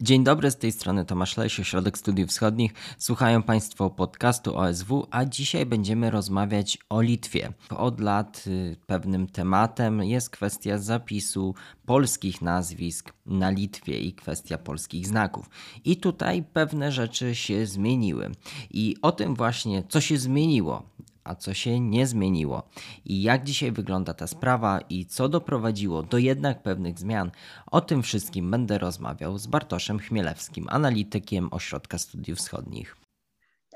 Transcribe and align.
Dzień 0.00 0.24
dobry, 0.24 0.50
z 0.50 0.56
tej 0.56 0.72
strony 0.72 1.04
Tomasz 1.04 1.36
Leś, 1.36 1.60
Ośrodek 1.60 1.98
Studiów 1.98 2.30
Wschodnich. 2.30 2.74
Słuchają 2.98 3.42
Państwo 3.42 3.90
podcastu 3.90 4.56
OSW, 4.58 5.06
a 5.10 5.24
dzisiaj 5.24 5.66
będziemy 5.66 6.10
rozmawiać 6.10 6.78
o 6.88 7.00
Litwie. 7.00 7.52
Od 7.70 8.00
lat 8.00 8.44
y, 8.46 8.76
pewnym 8.86 9.26
tematem 9.26 10.02
jest 10.02 10.30
kwestia 10.30 10.78
zapisu 10.78 11.54
polskich 11.86 12.42
nazwisk 12.42 13.12
na 13.26 13.50
Litwie 13.50 13.98
i 13.98 14.12
kwestia 14.12 14.58
polskich 14.58 15.06
znaków. 15.06 15.50
I 15.84 15.96
tutaj 15.96 16.42
pewne 16.42 16.92
rzeczy 16.92 17.34
się 17.34 17.66
zmieniły. 17.66 18.30
I 18.70 18.96
o 19.02 19.12
tym 19.12 19.34
właśnie, 19.34 19.82
co 19.88 20.00
się 20.00 20.18
zmieniło, 20.18 20.82
a 21.26 21.34
co 21.34 21.54
się 21.54 21.80
nie 21.80 22.06
zmieniło 22.06 22.68
i 23.04 23.22
jak 23.22 23.44
dzisiaj 23.44 23.72
wygląda 23.72 24.14
ta 24.14 24.26
sprawa 24.26 24.80
i 24.88 25.06
co 25.06 25.28
doprowadziło 25.28 26.02
do 26.02 26.18
jednak 26.18 26.62
pewnych 26.62 26.98
zmian. 26.98 27.30
O 27.70 27.80
tym 27.80 28.02
wszystkim 28.02 28.50
będę 28.50 28.78
rozmawiał 28.78 29.38
z 29.38 29.46
Bartoszem 29.46 29.98
Chmielewskim, 29.98 30.66
analitykiem 30.70 31.48
Ośrodka 31.50 31.98
Studiów 31.98 32.38
Wschodnich. 32.38 32.96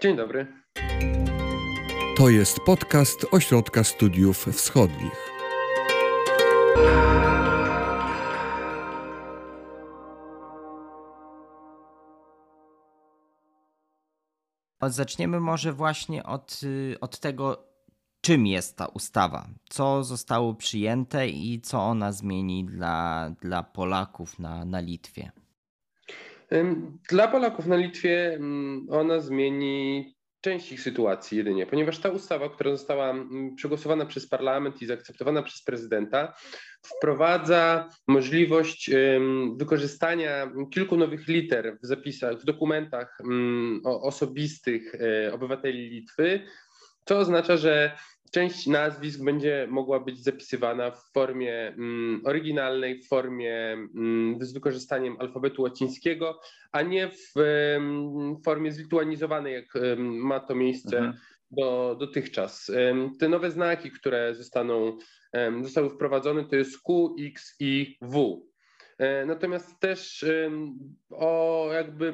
Dzień 0.02 0.16
dobry. 0.16 0.46
To 2.16 2.28
jest 2.28 2.60
podcast 2.66 3.26
Ośrodka 3.32 3.84
Studiów 3.84 4.46
Wschodnich. 4.52 5.30
Zaczniemy 14.88 15.40
może 15.40 15.72
właśnie 15.72 16.24
od, 16.24 16.60
y, 16.62 16.96
od 17.00 17.18
tego, 17.18 17.68
czym 18.20 18.46
jest 18.46 18.76
ta 18.76 18.86
ustawa, 18.86 19.48
co 19.68 20.04
zostało 20.04 20.54
przyjęte 20.54 21.28
i 21.28 21.60
co 21.60 21.82
ona 21.82 22.12
zmieni 22.12 22.64
dla, 22.64 23.30
dla 23.40 23.62
Polaków 23.62 24.38
na, 24.38 24.64
na 24.64 24.80
Litwie. 24.80 25.32
Dla 27.10 27.28
Polaków 27.28 27.66
na 27.66 27.76
Litwie 27.76 28.34
mm, 28.34 28.86
ona 28.90 29.20
zmieni 29.20 30.14
część 30.40 30.72
ich 30.72 30.80
sytuacji 30.80 31.38
jedynie, 31.38 31.66
ponieważ 31.66 31.98
ta 31.98 32.08
ustawa, 32.08 32.48
która 32.48 32.70
została 32.70 33.10
mm, 33.10 33.54
przegłosowana 33.54 34.06
przez 34.06 34.28
parlament 34.28 34.82
i 34.82 34.86
zaakceptowana 34.86 35.42
przez 35.42 35.62
prezydenta, 35.62 36.34
wprowadza 36.82 37.88
możliwość 38.08 38.90
wykorzystania 39.56 40.52
kilku 40.72 40.96
nowych 40.96 41.28
liter 41.28 41.78
w 41.82 41.86
zapisach, 41.86 42.38
w 42.38 42.44
dokumentach 42.44 43.18
mm, 43.20 43.80
osobistych 43.84 44.94
e, 44.94 45.32
obywateli 45.32 45.90
Litwy, 45.90 46.40
co 47.04 47.18
oznacza, 47.18 47.56
że 47.56 47.96
część 48.30 48.66
nazwisk 48.66 49.24
będzie 49.24 49.66
mogła 49.70 50.00
być 50.00 50.22
zapisywana 50.22 50.90
w 50.90 51.12
formie 51.12 51.68
mm, 51.68 52.20
oryginalnej, 52.24 53.02
w 53.02 53.08
formie 53.08 53.76
z 54.40 54.52
wykorzystaniem 54.52 55.16
alfabetu 55.18 55.62
łacińskiego, 55.62 56.40
a 56.72 56.82
nie 56.82 57.08
w 57.08 57.32
formie 58.44 58.72
zlituanizowanej, 58.72 59.54
jak 59.54 59.66
ma 59.98 60.40
to 60.40 60.54
miejsce 60.54 60.98
mhm. 60.98 61.16
do, 61.50 61.96
dotychczas. 62.00 62.70
Te 63.18 63.28
nowe 63.28 63.50
znaki, 63.50 63.90
które 63.90 64.34
zostaną, 64.34 64.98
zostały 65.62 65.90
wprowadzone, 65.90 66.44
to 66.44 66.56
jest 66.56 66.82
Q, 66.82 67.14
X 67.18 67.56
i 67.60 67.98
W. 68.02 68.42
E, 68.98 69.26
natomiast 69.26 69.80
też 69.80 70.24
o, 71.10 71.68
jakby 71.72 72.12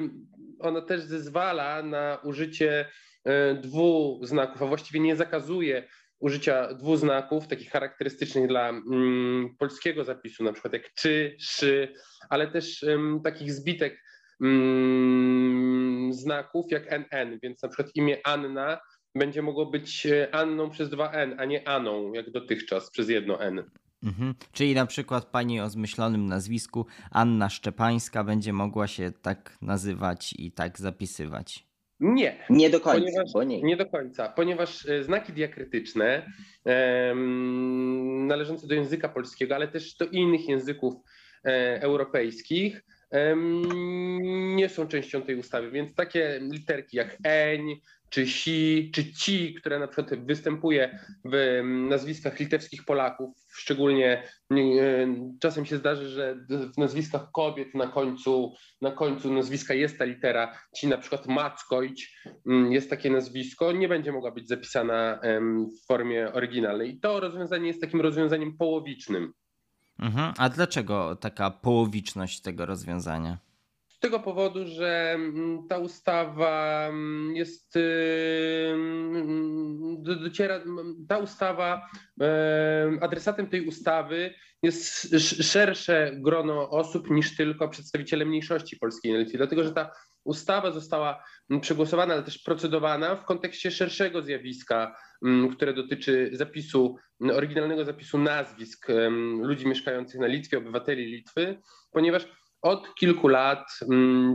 ona 0.59 0.81
też 0.81 1.01
zezwala 1.01 1.83
na 1.83 2.17
użycie 2.23 2.85
e, 3.23 3.55
dwóch 3.55 4.27
znaków, 4.27 4.61
a 4.61 4.65
właściwie 4.65 4.99
nie 4.99 5.15
zakazuje 5.15 5.87
użycia 6.19 6.73
dwóch 6.73 6.97
znaków, 6.97 7.47
takich 7.47 7.69
charakterystycznych 7.69 8.47
dla 8.47 8.69
mm, 8.69 9.55
polskiego 9.59 10.03
zapisu, 10.03 10.43
na 10.43 10.53
przykład 10.53 10.73
jak 10.73 10.93
czy, 10.93 11.35
szy, 11.39 11.93
ale 12.29 12.47
też 12.51 12.85
takich 13.23 13.53
zbitek 13.53 14.03
mm, 14.41 16.13
znaków 16.13 16.65
jak 16.71 16.91
NN, 16.91 17.39
więc 17.43 17.63
na 17.63 17.69
przykład 17.69 17.95
imię 17.95 18.17
Anna 18.23 18.79
będzie 19.15 19.41
mogło 19.41 19.65
być 19.65 20.05
e, 20.05 20.35
Anną 20.35 20.69
przez 20.69 20.89
dwa 20.89 21.11
N, 21.11 21.35
a 21.39 21.45
nie 21.45 21.67
Aną, 21.67 22.13
jak 22.13 22.31
dotychczas 22.31 22.91
przez 22.91 23.09
jedno 23.09 23.41
N. 23.41 23.63
Mhm. 24.03 24.35
Czyli 24.51 24.75
na 24.75 24.85
przykład 24.85 25.25
pani 25.25 25.61
o 25.61 25.69
zmyślonym 25.69 26.25
nazwisku 26.25 26.85
Anna 27.11 27.49
Szczepańska 27.49 28.23
będzie 28.23 28.53
mogła 28.53 28.87
się 28.87 29.11
tak 29.21 29.57
nazywać 29.61 30.33
i 30.37 30.51
tak 30.51 30.79
zapisywać. 30.79 31.66
Nie. 31.99 32.45
Nie 32.49 32.69
do 32.69 32.79
końca. 32.79 33.23
Ponieważ, 33.33 33.47
nie. 33.47 33.61
nie. 33.61 33.77
do 33.77 33.85
końca, 33.85 34.29
ponieważ 34.29 34.85
e, 34.89 35.03
znaki 35.03 35.33
diakrytyczne 35.33 36.31
należące 38.27 38.67
do 38.67 38.75
języka 38.75 39.09
polskiego, 39.09 39.55
ale 39.55 39.67
też 39.67 39.95
do 39.95 40.05
innych 40.05 40.49
języków 40.49 40.93
e, 41.45 41.81
europejskich 41.81 42.83
nie 44.55 44.69
są 44.69 44.87
częścią 44.87 45.21
tej 45.21 45.35
ustawy, 45.35 45.71
więc 45.71 45.95
takie 45.95 46.39
literki 46.41 46.97
jak 46.97 47.17
eń, 47.23 47.81
czy 48.09 48.27
si, 48.27 48.91
czy 48.93 49.13
ci, 49.13 49.53
które 49.53 49.79
na 49.79 49.87
przykład 49.87 50.25
występuje 50.25 50.99
w 51.25 51.61
nazwiskach 51.89 52.39
litewskich 52.39 52.85
Polaków, 52.85 53.35
szczególnie 53.53 54.23
czasem 55.39 55.65
się 55.65 55.77
zdarzy, 55.77 56.09
że 56.09 56.35
w 56.75 56.77
nazwiskach 56.77 57.31
kobiet 57.31 57.75
na 57.75 57.87
końcu, 57.87 58.53
na 58.81 58.91
końcu 58.91 59.33
nazwiska 59.33 59.73
jest 59.73 59.97
ta 59.97 60.05
litera, 60.05 60.59
ci 60.75 60.87
na 60.87 60.97
przykład 60.97 61.27
Mackojć 61.27 62.21
mm, 62.47 62.71
jest 62.71 62.89
takie 62.89 63.09
nazwisko, 63.09 63.71
nie 63.71 63.87
będzie 63.87 64.11
mogła 64.11 64.31
być 64.31 64.47
zapisana 64.47 65.19
w 65.83 65.87
formie 65.87 66.33
oryginalnej. 66.33 66.95
I 66.95 66.99
to 66.99 67.19
rozwiązanie 67.19 67.67
jest 67.67 67.81
takim 67.81 68.01
rozwiązaniem 68.01 68.57
połowicznym. 68.57 69.33
Mhm. 69.99 70.33
A 70.37 70.49
dlaczego 70.49 71.15
taka 71.15 71.51
połowiczność 71.51 72.41
tego 72.41 72.65
rozwiązania? 72.65 73.37
Z 73.87 73.99
tego 73.99 74.19
powodu, 74.19 74.67
że 74.67 75.11
mm, 75.15 75.67
ta 75.67 75.77
ustawa 75.77 76.87
mm, 76.87 77.35
jest, 77.35 77.75
y, 77.75 78.71
mm, 78.73 80.03
dociera, 80.03 80.59
ta 81.07 81.17
ustawa, 81.17 81.89
adresatem 83.01 83.47
tej 83.47 83.67
ustawy 83.67 84.33
jest 84.63 85.15
szersze 85.41 86.11
grono 86.15 86.69
osób 86.69 87.09
niż 87.09 87.35
tylko 87.35 87.69
przedstawiciele 87.69 88.25
mniejszości 88.25 88.77
polskiej 88.77 89.13
na 89.13 89.19
Litwie, 89.19 89.37
dlatego 89.37 89.63
że 89.63 89.71
ta 89.71 89.91
ustawa 90.27 90.71
została 90.71 91.23
przegłosowana, 91.61 92.13
ale 92.13 92.23
też 92.23 92.37
procedowana 92.39 93.15
w 93.15 93.25
kontekście 93.25 93.71
szerszego 93.71 94.21
zjawiska, 94.21 94.97
które 95.51 95.73
dotyczy 95.73 96.29
zapisu, 96.33 96.95
oryginalnego 97.33 97.85
zapisu 97.85 98.17
nazwisk 98.17 98.87
ludzi 99.41 99.67
mieszkających 99.67 100.19
na 100.19 100.27
Litwie, 100.27 100.57
obywateli 100.57 101.05
Litwy, 101.05 101.61
ponieważ 101.91 102.27
od 102.61 102.95
kilku 102.95 103.27
lat 103.27 103.79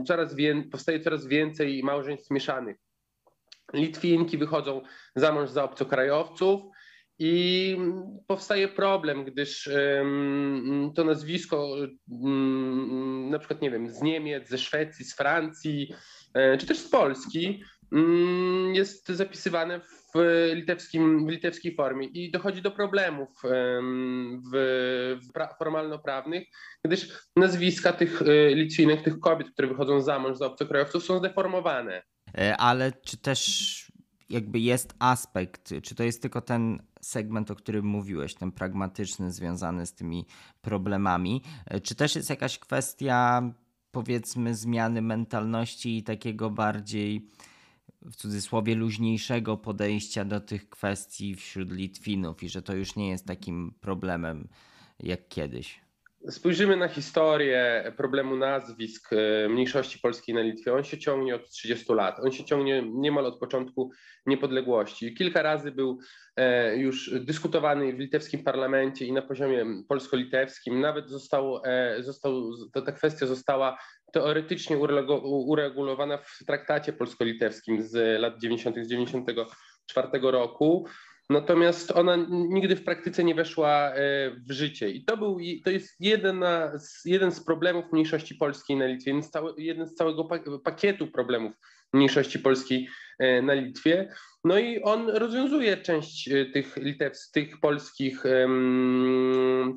coraz 0.07 0.35
wię- 0.35 0.63
powstaje 0.71 1.01
coraz 1.01 1.27
więcej 1.27 1.83
małżeństw 1.83 2.31
mieszanych. 2.31 2.77
Litwinki 3.73 4.39
wychodzą 4.39 4.83
za 5.17 5.33
mąż 5.33 5.51
za 5.51 5.65
obcokrajowców, 5.65 6.63
i 7.19 7.77
powstaje 8.27 8.69
problem, 8.69 9.25
gdyż 9.25 9.71
to 10.95 11.05
nazwisko, 11.05 11.77
na 13.31 13.39
przykład, 13.39 13.62
nie 13.62 13.71
wiem, 13.71 13.91
z 13.91 14.03
Niemiec, 14.03 14.49
ze 14.49 14.59
Szwecji, 14.59 15.05
z 15.05 15.17
Francji, 15.17 15.95
e, 16.34 16.59
czy 16.59 16.67
też 16.67 16.78
z 16.78 16.89
Polski, 16.89 17.62
jest 18.73 19.09
zapisywane 19.09 19.81
w, 19.81 20.19
litewskim, 20.55 21.27
w 21.27 21.31
litewskiej 21.31 21.75
formie 21.75 22.06
i 22.06 22.31
dochodzi 22.31 22.62
do 22.62 22.71
problemów 22.71 23.29
w, 24.53 25.19
w 25.34 25.59
formalno-prawnych, 25.59 26.44
gdyż 26.84 27.09
nazwiska 27.37 27.93
tych 27.93 28.23
e, 28.23 28.55
Litwinek, 28.55 29.03
tych 29.03 29.21
kobiet, 29.21 29.50
które 29.50 29.69
wychodzą 29.69 30.00
za 30.00 30.19
mąż 30.19 30.39
za 30.39 30.47
obcokrajowców 30.47 31.05
są 31.05 31.19
zdeformowane. 31.19 32.03
E, 32.39 32.56
ale 32.56 32.93
czy 32.93 33.17
też 33.17 33.93
jakby 34.31 34.59
jest 34.59 34.94
aspekt, 34.99 35.75
czy 35.83 35.94
to 35.94 36.03
jest 36.03 36.23
tylko 36.23 36.41
ten 36.41 36.83
segment, 37.05 37.51
o 37.51 37.57
którym 37.57 37.87
mówiłeś, 37.87 38.35
ten 38.35 38.53
pragmatyczny, 38.53 39.33
związany 39.33 39.87
z 39.87 39.95
tymi 39.95 40.27
problemami, 40.61 41.43
e, 41.67 41.81
czy 41.81 41.95
też 41.95 42.17
jest 42.17 42.31
jakaś 42.31 42.59
kwestia, 42.59 43.43
powiedzmy, 43.91 44.55
zmiany 44.55 45.03
mentalności 45.03 45.97
i 45.99 46.03
takiego 46.03 46.50
bardziej 46.50 47.29
w 48.03 48.17
cudzysłowie 48.17 48.75
luźniejszego 48.75 49.56
podejścia 49.56 50.25
do 50.25 50.41
tych 50.41 50.69
kwestii 50.69 51.35
wśród 51.35 51.73
Litwinów 51.73 52.43
i 52.43 52.49
że 52.49 52.62
to 52.62 52.75
już 52.75 52.97
nie 52.97 53.09
jest 53.09 53.26
takim 53.26 53.75
problemem 53.81 54.49
jak 54.99 55.29
kiedyś? 55.29 55.81
Spojrzymy 56.31 56.77
na 56.77 56.89
historię 56.89 57.93
problemu 57.97 58.37
nazwisk 58.37 59.13
e, 59.13 59.49
mniejszości 59.49 59.99
polskiej 59.99 60.35
na 60.35 60.41
Litwie, 60.41 60.75
on 60.75 60.85
się 60.85 60.99
ciągnie 60.99 61.35
od 61.35 61.49
30 61.49 61.93
lat. 61.93 62.21
On 62.21 62.33
się 62.33 62.45
ciągnie 62.45 62.83
niemal 62.95 63.27
od 63.27 63.39
początku 63.39 63.91
niepodległości. 64.27 65.15
Kilka 65.15 65.43
razy 65.43 65.73
był 65.73 65.99
e, 66.37 66.77
już 66.77 67.11
dyskutowany 67.21 67.93
w 67.93 67.99
litewskim 67.99 68.45
parlamencie 68.45 69.07
i 69.07 69.13
na 69.13 69.23
poziomie 69.23 69.67
polsko-litewskim. 69.89 70.81
Nawet 70.81 71.11
został, 71.11 71.61
e, 71.65 72.03
został, 72.03 72.43
ta 72.87 72.93
kwestia 72.93 73.27
została 73.27 73.79
teoretycznie 74.13 74.79
uregulowana 75.23 76.19
w 76.19 76.45
traktacie 76.47 76.93
polsko-litewskim 76.93 77.83
z 77.83 78.21
lat 78.21 78.41
90. 78.41 78.77
z 78.77 78.89
94 78.89 80.09
roku. 80.23 80.87
Natomiast 81.31 81.91
ona 81.91 82.17
nigdy 82.31 82.77
w 82.77 82.85
praktyce 82.85 83.25
nie 83.25 83.35
weszła 83.35 83.93
w 84.49 84.53
życie. 84.53 84.91
I 84.91 85.05
to, 85.05 85.17
był, 85.17 85.39
to 85.65 85.71
jest 85.71 85.97
jeden, 86.01 86.45
jeden 87.05 87.33
z 87.33 87.45
problemów 87.45 87.85
mniejszości 87.93 88.35
polskiej 88.35 88.77
na 88.77 88.87
Litwie, 88.87 89.21
jeden 89.59 89.87
z 89.87 89.95
całego 89.95 90.25
pakietu 90.65 91.07
problemów 91.07 91.53
mniejszości 91.93 92.39
polskiej 92.39 92.89
na 93.43 93.55
Litwie. 93.55 94.15
No 94.45 94.59
i 94.59 94.83
on 94.83 95.09
rozwiązuje 95.09 95.77
część 95.77 96.31
tych 96.53 96.77
litew, 96.77 97.31
tych 97.33 97.61
polskich, 97.61 98.23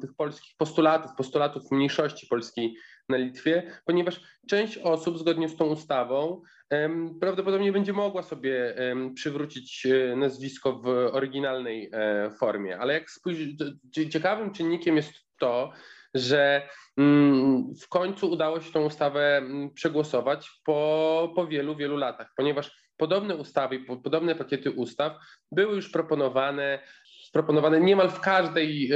tych 0.02 0.14
polskich 0.18 0.56
postulatów, 0.58 1.12
postulatów 1.18 1.72
mniejszości 1.72 2.28
polskiej 2.28 2.76
na 3.10 3.18
Litwie, 3.18 3.72
ponieważ 3.86 4.22
część 4.50 4.78
osób 4.78 5.20
zgodnie 5.20 5.50
z 5.50 5.56
tą 5.56 5.66
ustawą 5.66 6.42
prawdopodobnie 7.20 7.72
będzie 7.72 7.94
mogła 7.94 8.24
sobie 8.24 8.76
przywrócić 9.16 9.86
e, 9.86 10.16
nazwisko 10.16 10.74
w 10.74 10.88
oryginalnej 10.88 11.90
e, 11.94 12.32
formie. 12.40 12.80
Ale 12.80 12.94
jak 12.94 13.12
spojrzy, 13.12 13.56
ciekawym 14.12 14.52
czynnikiem 14.52 14.96
jest 14.96 15.14
to, 15.40 15.72
że 16.14 16.70
mm, 16.98 17.74
w 17.82 17.90
końcu 17.90 18.32
udało 18.32 18.62
się 18.62 18.72
tą 18.72 18.86
ustawę 18.86 19.38
mm, 19.38 19.74
przegłosować 19.74 20.62
po, 20.66 21.32
po 21.36 21.48
wielu, 21.48 21.76
wielu 21.76 21.98
latach, 21.98 22.34
ponieważ 22.38 22.86
podobne 22.98 23.36
ustawy, 23.36 23.80
podobne 24.04 24.36
pakiety 24.36 24.72
ustaw 24.72 25.18
były 25.52 25.76
już 25.76 25.92
proponowane 25.92 26.80
proponowane 27.36 27.80
niemal 27.80 28.10
w 28.10 28.20
każdej, 28.20 28.90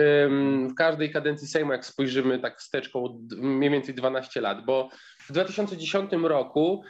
w 0.70 0.74
każdej 0.76 1.12
kadencji 1.12 1.48
Sejmu, 1.48 1.72
jak 1.72 1.86
spojrzymy 1.86 2.40
tak 2.40 2.60
wsteczką 2.60 3.28
mniej 3.38 3.70
więcej 3.70 3.96
12 3.96 4.42
lat, 4.42 4.66
bo 4.66 4.90
w 5.20 5.32
2010 5.32 6.12
roku 6.24 6.84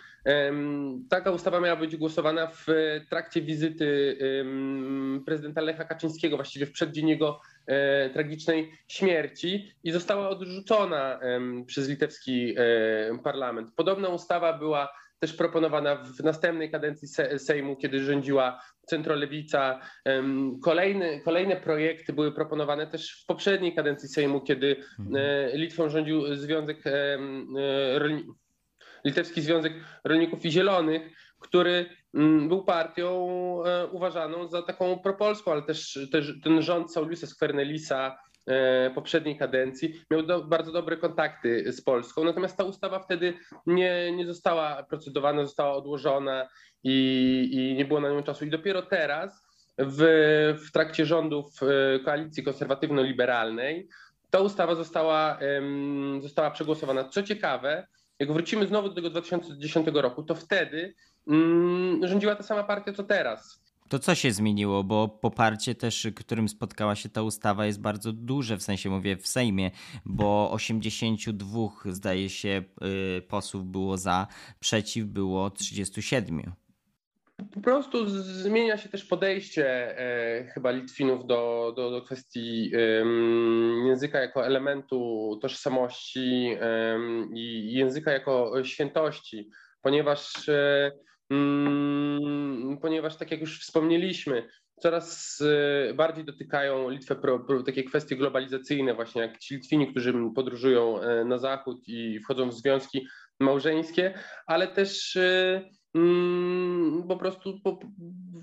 taka 1.10 1.32
ustawa 1.32 1.60
miała 1.60 1.76
być 1.76 1.98
głosowana 1.98 2.48
w 2.48 2.66
trakcie 3.10 3.42
wizyty 3.42 4.18
prezydenta 5.26 5.62
Lecha 5.62 5.84
Kaczyńskiego, 5.84 6.36
właściwie 6.36 6.66
w 6.66 6.72
przeddzień 6.72 7.10
jego 7.10 7.42
e, 7.66 8.10
tragicznej 8.10 8.72
śmierci 8.88 9.74
i 9.84 9.92
została 9.92 10.30
odrzucona 10.30 11.20
przez 11.66 11.90
litewski 11.90 12.56
e, 12.58 13.20
parlament. 13.24 13.70
Podobna 13.76 14.10
ustawa 14.10 14.54
była 14.54 14.90
też 15.20 15.34
proponowana 15.34 15.96
w 15.96 16.24
następnej 16.24 16.72
kadencji 16.72 17.08
Sejmu, 17.38 17.76
kiedy 17.76 18.04
rządziła 18.04 18.62
centrolewica. 18.86 19.80
Kolejne, 20.64 21.22
kolejne 21.22 21.56
projekty 21.56 22.14
były 22.14 22.32
proponowane 22.32 22.88
też 22.88 23.22
w 23.24 23.26
poprzedniej 23.26 23.76
kadencji 23.76 24.10
Sejmu, 24.10 24.42
kiedy 24.42 24.76
mhm. 25.00 25.16
e, 25.16 25.58
Litwą 25.58 25.90
rządził 25.90 26.36
Związek 26.36 26.88
e, 26.88 27.20
Litewski 29.06 29.42
Związek 29.42 29.74
Rolników 30.04 30.46
i 30.46 30.52
Zielonych, 30.52 31.02
który 31.40 31.86
był 32.48 32.64
partią 32.64 33.28
e, 33.66 33.88
uważaną 33.88 34.48
za 34.48 34.62
taką 34.62 35.00
propolską, 35.00 35.52
ale 35.52 35.62
też, 35.62 36.00
też 36.12 36.34
ten 36.44 36.62
rząd 36.62 36.94
Sauliusa 36.94 37.28
Skvernelisa 37.28 38.18
poprzedniej 38.96 39.38
kadencji, 39.38 40.02
miał 40.12 40.24
do, 40.24 40.44
bardzo 40.44 40.72
dobre 40.72 40.98
kontakty 40.98 41.74
z 41.74 41.82
Polską. 41.82 42.24
Natomiast 42.24 42.58
ta 42.58 42.64
ustawa 42.64 43.00
wtedy 43.00 43.34
nie, 43.66 44.12
nie 44.12 44.26
została 44.26 44.84
procedowana, 44.84 45.46
została 45.46 45.74
odłożona 45.74 46.50
i, 46.84 47.50
i 47.52 47.78
nie 47.78 47.86
było 47.86 48.00
na 48.02 48.10
nią 48.10 48.24
czasu. 48.24 48.46
I 48.46 48.50
dopiero 48.50 48.82
teraz, 48.82 49.50
w, 49.78 50.02
w 50.68 50.72
trakcie 50.72 51.06
rządów 51.06 51.46
e, 51.64 52.00
koalicji 52.00 52.44
konserwatywno-liberalnej, 52.44 53.88
ta 54.30 54.40
ustawa 54.40 54.76
została, 54.76 55.40
została 56.20 56.52
przegłosowana. 56.52 57.04
Co 57.04 57.24
ciekawe, 57.24 57.88
jak 58.20 58.32
wrócimy 58.32 58.68
znowu 58.68 58.90
do 58.90 58.96
tego 58.96 59.10
2010 59.10 59.88
roku, 59.94 60.24
to 60.24 60.36
wtedy 60.36 60.94
mm, 61.28 62.08
rządziła 62.08 62.36
ta 62.36 62.44
sama 62.44 62.64
partia 62.64 62.94
co 62.94 63.04
teraz. 63.04 63.64
To 63.90 64.00
co 64.00 64.16
się 64.16 64.32
zmieniło? 64.32 64.84
Bo 64.84 65.08
poparcie 65.08 65.76
też, 65.76 66.08
którym 66.16 66.50
spotkała 66.50 66.96
się 66.96 67.10
ta 67.10 67.22
ustawa, 67.22 67.66
jest 67.66 67.82
bardzo 67.82 68.14
duże, 68.14 68.58
w 68.58 68.64
sensie 68.64 68.90
mówię 68.90 69.18
w 69.18 69.28
Sejmie, 69.28 69.72
bo 70.06 70.52
82 70.52 71.70
zdaje 71.86 72.30
się 72.30 72.64
y, 73.18 73.22
posłów 73.22 73.66
było 73.66 73.98
za, 73.98 74.28
przeciw 74.60 75.06
było 75.06 75.50
37. 75.50 76.52
Po 77.54 77.62
prostu 77.62 78.10
zmienia 78.10 78.78
się 78.78 78.90
też 78.90 79.06
podejście 79.06 79.98
e, 80.00 80.44
chyba 80.54 80.72
Litwinów 80.72 81.28
do, 81.28 81.74
do, 81.76 81.92
do 81.92 82.02
kwestii 82.02 82.72
e, 82.76 83.06
języka 83.88 84.20
jako 84.20 84.46
elementu 84.46 85.40
tożsamości 85.42 86.56
e, 86.62 87.00
i 87.34 87.74
języka 87.74 88.12
jako 88.12 88.64
świętości, 88.64 89.50
ponieważ 89.82 90.50
e, 90.50 90.92
ponieważ 92.82 93.18
tak 93.18 93.32
jak 93.32 93.42
już 93.42 93.60
wspomnieliśmy, 93.62 94.48
coraz 94.80 95.42
y, 95.42 95.94
bardziej 95.94 96.26
dotykają 96.26 96.90
Litwę 96.90 97.16
pro, 97.16 97.40
pro, 97.40 97.64
takie 97.64 97.84
kwestie 97.84 98.16
globalizacyjne, 98.16 98.94
właśnie 98.94 99.22
jak 99.22 99.38
ci 99.38 99.56
Litwini, 99.56 99.88
którzy 99.88 100.14
podróżują 100.36 101.02
e, 101.02 101.26
na 101.26 101.38
zachód 101.38 101.82
i 101.88 102.20
wchodzą 102.20 102.50
w 102.50 102.54
związki 102.54 103.08
małżeńskie, 103.40 104.14
ale 104.48 104.68
też 104.68 105.16
y, 105.16 105.62
mm, 105.96 107.04
po 107.08 107.18
prostu 107.18 107.60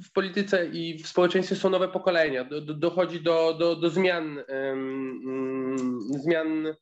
w 0.05 0.13
polityce 0.13 0.67
i 0.67 0.99
w 0.99 1.09
społeczeństwie 1.09 1.57
są 1.57 1.71
nowe 1.71 1.89
pokolenia. 1.89 2.49
dochodzi 2.61 3.21
do, 3.21 3.55
do, 3.59 3.77
do 3.77 3.91
zmian, 3.91 4.39
mm, 4.49 6.01
zmian 6.01 6.75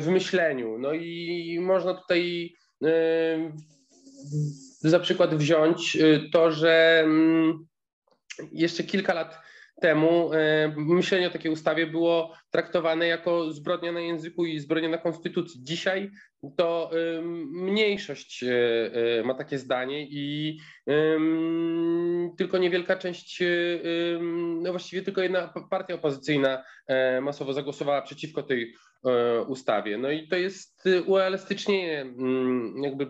w 0.00 0.06
myśleniu. 0.06 0.78
No 0.78 0.92
i 0.92 1.58
można 1.60 1.94
tutaj 1.94 2.52
za 4.80 5.00
przykład 5.00 5.34
wziąć 5.34 5.96
y, 5.96 6.30
to, 6.32 6.52
że 6.52 7.00
mm, 7.04 7.66
jeszcze 8.52 8.84
kilka 8.84 9.14
lat 9.14 9.38
temu 9.80 10.30
y, 10.34 10.36
myślenie 10.76 11.26
o 11.26 11.30
takiej 11.30 11.52
ustawie 11.52 11.86
było 11.86 12.34
traktowane 12.50 13.06
jako 13.06 13.52
zbrodnia 13.52 13.92
na 13.92 14.00
języku 14.00 14.44
i 14.44 14.58
zbrodnia 14.58 14.88
na 14.88 14.98
konstytucji. 14.98 15.64
Dzisiaj 15.64 16.10
to 16.56 16.90
y, 16.94 17.22
mniejszość 17.52 18.44
ma 19.24 19.34
takie 19.34 19.58
zdanie 19.58 20.06
i 20.10 20.58
tylko 22.38 22.58
niewielka 22.58 22.96
część, 22.96 23.42
no 24.62 24.70
właściwie 24.70 25.02
tylko 25.02 25.22
jedna 25.22 25.52
partia 25.70 25.94
opozycyjna 25.94 26.64
masowo 27.22 27.52
zagłosowała 27.52 28.02
przeciwko 28.02 28.42
tej 28.42 28.74
ustawie. 29.46 29.98
No 29.98 30.10
i 30.10 30.28
to 30.28 30.36
jest 30.36 30.86
y, 30.86 31.02
uelastycznienie 31.02 32.00
mm, 32.00 32.82
jakby 32.82 33.06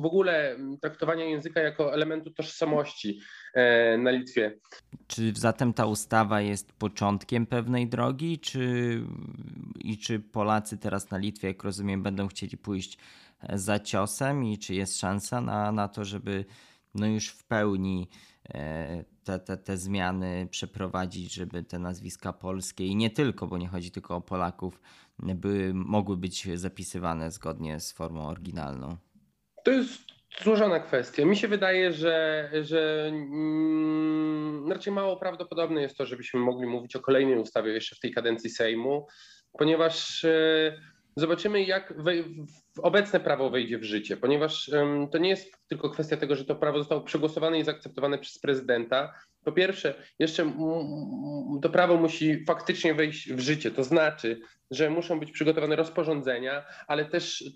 w 0.00 0.06
ogóle 0.06 0.56
traktowania 0.80 1.24
języka 1.24 1.60
jako 1.60 1.94
elementu 1.94 2.30
tożsamości 2.30 3.20
e, 3.54 3.98
na 3.98 4.10
Litwie. 4.10 4.58
Czy 5.06 5.32
zatem 5.36 5.72
ta 5.72 5.86
ustawa 5.86 6.40
jest 6.40 6.72
początkiem 6.72 7.46
pewnej 7.46 7.88
drogi, 7.88 8.38
czy, 8.38 9.00
i 9.80 9.98
czy 9.98 10.20
Polacy 10.20 10.78
teraz 10.78 11.10
na 11.10 11.18
Litwie, 11.18 11.48
jak 11.48 11.64
rozumiem, 11.64 12.02
będą 12.02 12.28
chcieli 12.28 12.56
pójść 12.56 12.98
e, 13.42 13.58
za 13.58 13.78
ciosem 13.78 14.44
i 14.44 14.58
czy 14.58 14.74
jest 14.74 15.00
szansa 15.00 15.40
na, 15.40 15.72
na 15.72 15.88
to, 15.88 16.04
żeby 16.04 16.44
no 16.94 17.06
już 17.06 17.28
w 17.28 17.44
pełni 17.44 18.08
te, 19.24 19.38
te, 19.38 19.56
te 19.56 19.76
zmiany 19.76 20.48
przeprowadzić, 20.50 21.34
żeby 21.34 21.62
te 21.62 21.78
nazwiska 21.78 22.32
polskie 22.32 22.86
i 22.86 22.96
nie 22.96 23.10
tylko, 23.10 23.46
bo 23.46 23.58
nie 23.58 23.68
chodzi 23.68 23.90
tylko 23.90 24.16
o 24.16 24.20
Polaków, 24.20 24.80
by 25.18 25.72
mogły 25.74 26.16
być 26.16 26.58
zapisywane 26.58 27.30
zgodnie 27.30 27.80
z 27.80 27.92
formą 27.92 28.26
oryginalną? 28.26 28.96
To 29.64 29.70
jest 29.70 30.00
złożona 30.42 30.80
kwestia. 30.80 31.24
Mi 31.24 31.36
się 31.36 31.48
wydaje, 31.48 31.92
że, 31.92 32.50
że 32.62 33.06
mm, 33.08 34.72
raczej 34.72 34.92
mało 34.92 35.16
prawdopodobne 35.16 35.82
jest 35.82 35.96
to, 35.96 36.06
żebyśmy 36.06 36.40
mogli 36.40 36.66
mówić 36.66 36.96
o 36.96 37.00
kolejnej 37.00 37.38
ustawie 37.38 37.72
jeszcze 37.72 37.96
w 37.96 38.00
tej 38.00 38.12
kadencji 38.12 38.50
Sejmu, 38.50 39.06
ponieważ 39.58 40.24
e, 40.24 40.80
zobaczymy, 41.18 41.64
jak 41.64 41.94
obecne 42.82 43.20
prawo 43.20 43.50
wejdzie 43.50 43.78
w 43.78 43.84
życie, 43.84 44.16
ponieważ 44.16 44.70
to 45.10 45.18
nie 45.18 45.28
jest 45.28 45.68
tylko 45.68 45.90
kwestia 45.90 46.16
tego, 46.16 46.36
że 46.36 46.44
to 46.44 46.56
prawo 46.56 46.78
zostało 46.78 47.00
przegłosowane 47.00 47.58
i 47.58 47.64
zaakceptowane 47.64 48.18
przez 48.18 48.38
prezydenta. 48.38 49.14
Po 49.44 49.52
pierwsze, 49.52 49.94
jeszcze 50.18 50.52
to 51.62 51.70
prawo 51.70 51.96
musi 51.96 52.44
faktycznie 52.44 52.94
wejść 52.94 53.32
w 53.32 53.40
życie, 53.40 53.70
to 53.70 53.84
znaczy, 53.84 54.40
że 54.70 54.90
muszą 54.90 55.20
być 55.20 55.30
przygotowane 55.30 55.76
rozporządzenia, 55.76 56.64
ale 56.86 57.04
też 57.04 57.40
y, 57.40 57.52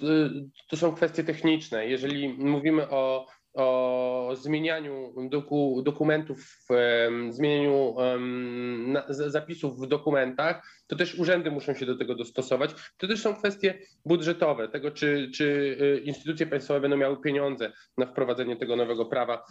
to 0.68 0.76
są 0.76 0.94
kwestie 0.94 1.24
techniczne. 1.24 1.86
Jeżeli 1.86 2.28
mówimy 2.28 2.90
o 2.90 3.26
o 3.54 4.30
zmienianiu 4.34 5.14
doku, 5.28 5.82
dokumentów, 5.84 6.66
um, 6.70 7.32
zmienianiu 7.32 7.74
um, 7.74 8.92
na, 8.92 9.04
zapisów 9.08 9.80
w 9.80 9.86
dokumentach, 9.86 10.62
to 10.86 10.96
też 10.96 11.14
urzędy 11.14 11.50
muszą 11.50 11.74
się 11.74 11.86
do 11.86 11.98
tego 11.98 12.14
dostosować. 12.14 12.70
To 12.96 13.08
też 13.08 13.20
są 13.20 13.34
kwestie 13.34 13.78
budżetowe, 14.04 14.68
tego 14.68 14.90
czy, 14.90 15.30
czy 15.34 15.44
y, 15.80 16.00
instytucje 16.04 16.46
państwowe 16.46 16.80
będą 16.80 16.96
miały 16.96 17.20
pieniądze 17.20 17.72
na 17.98 18.06
wprowadzenie 18.06 18.56
tego 18.56 18.76
nowego 18.76 19.06
prawa 19.06 19.34
e, 19.34 19.44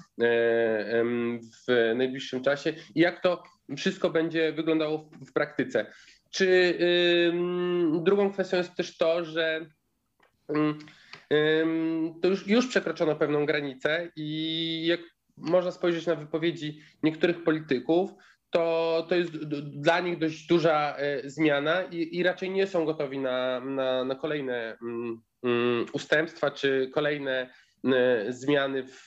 w 1.68 1.94
najbliższym 1.96 2.44
czasie 2.44 2.74
i 2.96 3.00
jak 3.00 3.22
to 3.22 3.44
wszystko 3.78 4.10
będzie 4.10 4.54
wyglądało 4.54 4.98
w, 4.98 5.30
w 5.30 5.34
praktyce. 5.34 5.86
Czy 6.32 6.80
drugą 8.02 8.34
kwestią 8.34 8.58
jest 8.58 8.76
też 8.76 8.98
to, 8.98 9.26
że 9.26 9.66
to 12.22 12.28
już, 12.28 12.48
już 12.48 12.68
przekroczono 12.68 13.16
pewną 13.16 13.46
granicę 13.46 14.12
i 14.16 14.86
jak 14.86 15.00
można 15.38 15.72
spojrzeć 15.72 16.06
na 16.06 16.16
wypowiedzi 16.16 16.82
niektórych 17.04 17.44
polityków, 17.44 18.12
to, 18.50 19.06
to 19.10 19.16
jest 19.16 19.32
dla 19.62 20.00
nich 20.00 20.20
dość 20.20 20.48
duża 20.48 20.98
zmiana 21.24 21.84
i, 21.84 22.18
i 22.18 22.24
raczej 22.24 22.50
nie 22.50 22.68
są 22.68 22.86
gotowi 22.86 23.20
na, 23.20 23.60
na, 23.60 24.04
na 24.04 24.16
kolejne 24.16 24.78
mm, 24.82 25.22
mm, 25.44 25.86
ustępstwa 25.94 26.52
czy 26.52 26.90
kolejne 26.94 27.50
zmiany 28.30 28.84
w, 28.84 29.04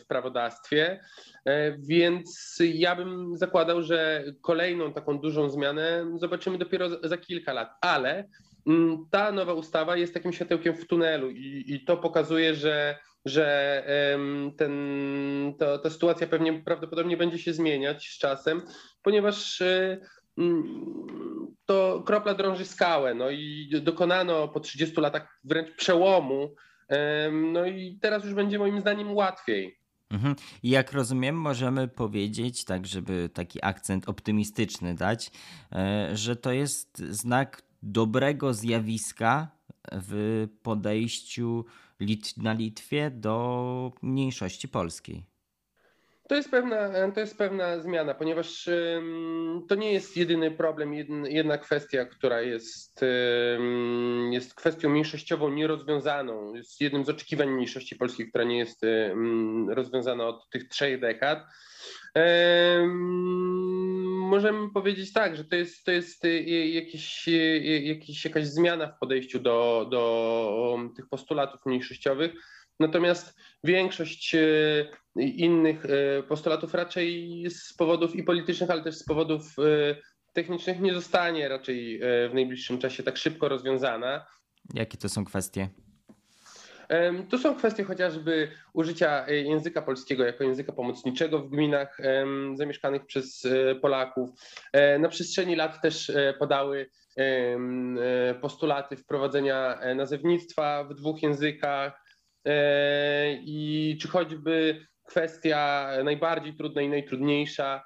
w 0.00 0.06
prawodawstwie. 0.08 1.00
Więc 1.78 2.58
ja 2.60 2.96
bym 2.96 3.36
zakładał, 3.36 3.82
że 3.82 4.24
kolejną 4.42 4.92
taką 4.92 5.18
dużą 5.18 5.50
zmianę 5.50 6.06
zobaczymy 6.16 6.58
dopiero 6.58 7.08
za 7.08 7.16
kilka 7.16 7.52
lat, 7.52 7.70
ale 7.80 8.28
ta 9.10 9.32
nowa 9.32 9.52
ustawa 9.52 9.96
jest 9.96 10.14
takim 10.14 10.32
światełkiem 10.32 10.74
w 10.74 10.86
tunelu 10.86 11.30
i, 11.30 11.64
i 11.66 11.84
to 11.84 11.96
pokazuje, 11.96 12.54
że 12.54 12.98
że 13.24 13.84
ten, 14.56 14.72
to, 15.58 15.78
ta 15.78 15.90
sytuacja 15.90 16.26
pewnie 16.26 16.62
prawdopodobnie 16.62 17.16
będzie 17.16 17.38
się 17.38 17.52
zmieniać 17.52 18.08
z 18.08 18.18
czasem, 18.18 18.62
ponieważ 19.02 19.60
e, 19.60 19.98
mm, 20.38 20.96
to 21.64 22.02
kropla 22.06 22.34
drąży 22.34 22.64
skałę. 22.64 23.14
No 23.14 23.30
i 23.30 23.70
dokonano 23.82 24.48
po 24.48 24.60
30 24.60 25.00
latach 25.00 25.40
wręcz 25.44 25.76
przełomu. 25.76 26.54
No 27.52 27.66
i 27.66 27.98
teraz 28.00 28.24
już 28.24 28.34
będzie 28.34 28.58
moim 28.58 28.80
zdaniem 28.80 29.14
łatwiej. 29.14 29.78
Mhm. 30.10 30.34
Jak 30.62 30.92
rozumiem, 30.92 31.36
możemy 31.36 31.88
powiedzieć, 31.88 32.64
tak 32.64 32.86
żeby 32.86 33.28
taki 33.28 33.58
akcent 33.62 34.08
optymistyczny 34.08 34.94
dać, 34.94 35.30
e, 35.72 36.10
że 36.14 36.36
to 36.36 36.52
jest 36.52 36.98
znak 36.98 37.62
dobrego 37.86 38.54
zjawiska 38.54 39.48
w 39.92 40.46
podejściu 40.62 41.64
Lit 42.00 42.36
na 42.36 42.52
Litwie 42.52 43.10
do 43.10 43.92
mniejszości 44.02 44.68
polskiej. 44.68 45.24
To 46.28 46.34
jest 46.34 46.50
pewna, 46.50 47.10
to 47.14 47.20
jest 47.20 47.38
pewna 47.38 47.80
zmiana, 47.80 48.14
ponieważ 48.14 48.68
to 49.68 49.74
nie 49.74 49.92
jest 49.92 50.16
jedyny 50.16 50.50
problem, 50.50 50.94
jedna 51.24 51.58
kwestia, 51.58 52.04
która 52.04 52.40
jest, 52.40 53.00
jest 54.30 54.54
kwestią 54.54 54.90
mniejszościową 54.90 55.50
nierozwiązaną. 55.50 56.54
Jest 56.54 56.80
jednym 56.80 57.04
z 57.04 57.08
oczekiwań 57.08 57.50
mniejszości 57.50 57.96
polskiej, 57.96 58.28
która 58.28 58.44
nie 58.44 58.58
jest 58.58 58.80
rozwiązana 59.68 60.26
od 60.26 60.50
tych 60.50 60.68
trzech 60.68 61.00
dekad. 61.00 61.44
Możemy 64.30 64.70
powiedzieć 64.70 65.12
tak, 65.12 65.36
że 65.36 65.44
to 65.44 65.56
jest, 65.56 65.84
to 65.84 65.92
jest 65.92 66.24
y, 66.24 66.42
jakiś, 66.68 67.28
y, 67.28 67.82
jakiś, 67.84 68.24
jakaś 68.24 68.46
zmiana 68.46 68.86
w 68.86 68.98
podejściu 68.98 69.40
do, 69.40 69.86
do 69.90 70.78
tych 70.96 71.08
postulatów 71.08 71.66
mniejszościowych. 71.66 72.32
Natomiast 72.80 73.34
większość 73.64 74.34
y, 74.34 74.88
innych 75.16 75.82
postulatów 76.28 76.74
raczej 76.74 77.44
z 77.50 77.72
powodów 77.72 78.16
i 78.16 78.22
politycznych, 78.22 78.70
ale 78.70 78.82
też 78.82 78.94
z 78.94 79.04
powodów 79.04 79.42
technicznych 80.32 80.80
nie 80.80 80.94
zostanie 80.94 81.48
raczej 81.48 82.00
w 82.00 82.30
najbliższym 82.34 82.78
czasie 82.78 83.02
tak 83.02 83.16
szybko 83.16 83.48
rozwiązana. 83.48 84.26
Jakie 84.74 84.98
to 84.98 85.08
są 85.08 85.24
kwestie? 85.24 85.68
To 87.30 87.38
są 87.38 87.54
kwestie 87.54 87.84
chociażby 87.84 88.48
użycia 88.72 89.26
e, 89.26 89.34
języka 89.34 89.82
polskiego 89.82 90.24
jako 90.24 90.44
języka 90.44 90.72
pomocniczego 90.72 91.38
w 91.38 91.50
gminach 91.50 91.98
zamieszkanych 92.54 93.06
przez 93.06 93.44
e, 93.44 93.74
Polaków. 93.74 94.30
E, 94.72 94.98
na 94.98 95.08
przestrzeni 95.08 95.56
lat 95.56 95.82
też 95.82 96.12
podały 96.38 96.90
postulaty 98.40 98.96
wprowadzenia 98.96 99.78
nazewnictwa 99.94 100.84
w 100.84 100.94
dwóch 100.94 101.22
językach 101.22 102.02
i 103.40 103.98
czy 104.00 104.08
choćby 104.08 104.86
kwestia 105.04 105.90
najbardziej 106.04 106.54
trudna 106.54 106.82
i 106.82 106.88
najtrudniejsza 106.88 107.84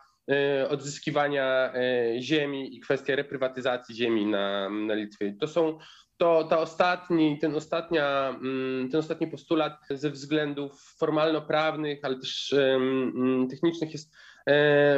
odzyskiwania 0.68 1.72
ziemi 2.20 2.76
i 2.76 2.80
kwestia 2.80 3.16
reprywatyzacji 3.16 3.94
ziemi 3.94 4.26
na, 4.26 4.70
na 4.70 4.94
Litwie. 4.94 5.36
To 5.40 5.48
są 5.48 5.78
to 6.20 6.44
ta 6.44 6.58
ostatni, 6.58 7.38
ten, 7.38 7.56
ostatnia, 7.56 8.28
mm, 8.28 8.90
ten 8.90 9.00
ostatni 9.00 9.26
postulat 9.26 9.78
ze 9.90 10.10
względów 10.10 10.94
formalno-prawnych, 10.98 12.00
ale 12.02 12.16
też 12.16 12.52
mm, 12.52 13.48
technicznych 13.48 13.92
jest 13.92 14.12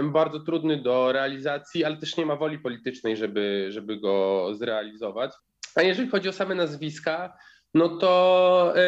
bardzo 0.02 0.40
trudny 0.40 0.82
do 0.82 1.12
realizacji, 1.12 1.84
ale 1.84 1.96
też 1.96 2.16
nie 2.16 2.26
ma 2.26 2.36
woli 2.36 2.58
politycznej, 2.58 3.16
żeby, 3.16 3.66
żeby 3.70 4.00
go 4.00 4.48
zrealizować. 4.54 5.32
A 5.74 5.82
jeżeli 5.82 6.08
chodzi 6.08 6.28
o 6.28 6.32
same 6.32 6.54
nazwiska, 6.54 7.38
no 7.74 7.88
to 7.88 8.72
e, 8.76 8.84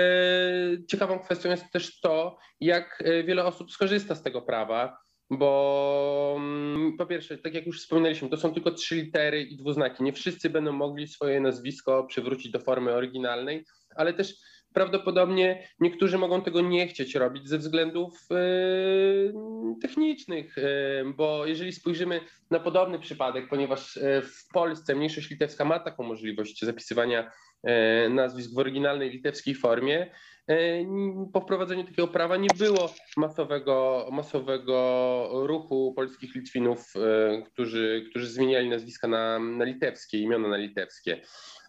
ciekawą 0.86 1.18
kwestią 1.18 1.50
jest 1.50 1.72
też 1.72 2.00
to, 2.00 2.38
jak 2.60 3.02
e, 3.04 3.22
wiele 3.22 3.44
osób 3.44 3.72
skorzysta 3.72 4.14
z 4.14 4.22
tego 4.22 4.42
prawa 4.42 4.98
bo 5.30 6.34
mm, 6.38 6.96
po 6.96 7.06
pierwsze, 7.06 7.38
tak 7.38 7.54
jak 7.54 7.66
już 7.66 7.80
wspominaliśmy, 7.80 8.28
to 8.28 8.36
są 8.36 8.54
tylko 8.54 8.70
trzy 8.70 8.94
litery 8.94 9.42
i 9.42 9.56
dwuznaki. 9.56 10.04
Nie 10.04 10.12
wszyscy 10.12 10.50
będą 10.50 10.72
mogli 10.72 11.08
swoje 11.08 11.40
nazwisko 11.40 12.04
przywrócić 12.04 12.52
do 12.52 12.58
formy 12.58 12.92
oryginalnej, 12.92 13.64
ale 13.96 14.12
też 14.12 14.34
prawdopodobnie 14.72 15.68
niektórzy 15.80 16.18
mogą 16.18 16.42
tego 16.42 16.60
nie 16.60 16.88
chcieć 16.88 17.14
robić 17.14 17.48
ze 17.48 17.58
względów 17.58 18.18
yy, 18.30 19.32
technicznych, 19.74 20.56
yy, 20.56 21.12
bo 21.16 21.46
jeżeli 21.46 21.72
spojrzymy 21.72 22.20
na 22.50 22.60
podobny 22.60 22.98
przypadek, 22.98 23.48
ponieważ 23.48 23.96
yy, 23.96 24.22
w 24.22 24.48
Polsce 24.52 24.94
mniejszość 24.94 25.30
litewska 25.30 25.64
ma 25.64 25.78
taką 25.78 26.02
możliwość 26.02 26.64
zapisywania 26.64 27.30
yy, 27.64 27.72
nazwisk 28.10 28.54
w 28.54 28.58
oryginalnej 28.58 29.10
litewskiej 29.10 29.54
formie, 29.54 30.10
E, 30.48 30.84
po 31.32 31.40
wprowadzeniu 31.40 31.84
takiego 31.84 32.08
prawa 32.08 32.36
nie 32.36 32.48
było 32.58 32.94
masowego, 33.16 34.08
masowego 34.12 35.28
ruchu 35.46 35.92
polskich 35.96 36.34
Litwinów, 36.34 36.92
e, 36.96 37.42
którzy, 37.42 38.06
którzy 38.10 38.26
zmieniali 38.26 38.68
nazwiska 38.68 39.08
na, 39.08 39.38
na 39.38 39.64
litewskie, 39.64 40.18
imiona 40.18 40.48
na 40.48 40.56
litewskie. 40.56 41.20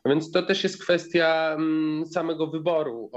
Więc 0.05 0.31
to 0.31 0.43
też 0.43 0.63
jest 0.63 0.83
kwestia 0.83 1.55
mm, 1.57 2.05
samego 2.05 2.47
wyboru 2.47 3.09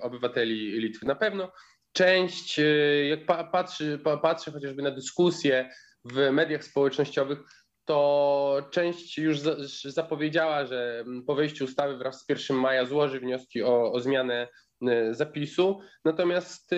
obywateli 0.00 0.80
Litwy. 0.80 1.06
Na 1.06 1.14
pewno 1.14 1.52
część, 1.92 2.58
e, 2.58 2.64
jak 3.08 3.50
patrzy, 3.52 4.00
patrzy 4.22 4.52
chociażby 4.52 4.82
na 4.82 4.90
dyskusje 4.90 5.70
w 6.04 6.30
mediach 6.30 6.64
społecznościowych, 6.64 7.38
to 7.84 8.68
część 8.70 9.18
już 9.18 9.38
zapowiedziała, 9.84 10.66
że 10.66 11.04
po 11.26 11.34
wejściu 11.34 11.64
ustawy 11.64 11.96
wraz 11.96 12.24
z 12.24 12.28
1 12.28 12.56
maja 12.56 12.84
złoży 12.84 13.20
wnioski 13.20 13.62
o, 13.62 13.92
o 13.92 14.00
zmianę 14.00 14.48
E, 14.90 15.14
zapisu. 15.14 15.80
Natomiast 16.04 16.70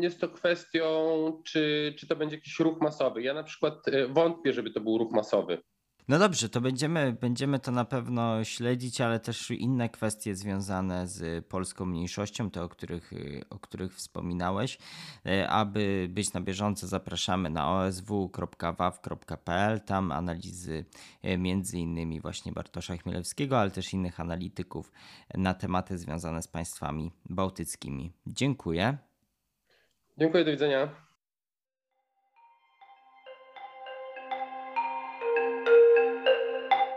jest 0.00 0.20
to 0.20 0.28
kwestią, 0.28 1.42
czy, 1.44 1.94
czy 1.98 2.06
to 2.06 2.16
będzie 2.16 2.36
jakiś 2.36 2.58
ruch 2.58 2.80
masowy. 2.80 3.22
Ja 3.22 3.34
na 3.34 3.42
przykład 3.42 3.88
e, 3.88 4.06
wątpię, 4.06 4.52
żeby 4.52 4.70
to 4.70 4.80
był 4.80 4.98
ruch 4.98 5.12
masowy. 5.12 5.62
No 6.08 6.18
dobrze, 6.18 6.48
to 6.48 6.60
będziemy, 6.60 7.16
będziemy 7.20 7.58
to 7.58 7.70
na 7.70 7.84
pewno 7.84 8.44
śledzić, 8.44 9.00
ale 9.00 9.20
też 9.20 9.50
inne 9.50 9.88
kwestie 9.88 10.36
związane 10.36 11.08
z 11.08 11.46
polską 11.46 11.86
mniejszością, 11.86 12.50
te 12.50 12.62
o 12.62 12.68
których, 12.68 13.10
o 13.50 13.58
których 13.58 13.94
wspominałeś. 13.94 14.78
E, 15.26 15.48
aby 15.48 16.06
być 16.10 16.32
na 16.32 16.40
bieżąco, 16.40 16.86
zapraszamy 16.86 17.50
na 17.50 17.72
osw.waw.pl. 17.72 19.00
Tam 19.80 20.12
analizy 20.12 20.84
e, 21.22 21.38
między 21.38 21.78
innymi 21.78 22.20
właśnie 22.20 22.52
Bartosza 22.52 22.96
Chmielewskiego, 22.96 23.60
ale 23.60 23.70
też 23.70 23.92
innych 23.92 24.20
analityków 24.20 24.92
na 25.34 25.54
tematy 25.54 25.98
związane 25.98 26.42
z 26.42 26.48
państwami 26.48 27.12
bałtyckimi. 27.30 28.12
Dziękuję. 28.26 28.98
Dziękuję, 30.18 30.44
do 30.44 30.50
widzenia. 30.50 31.05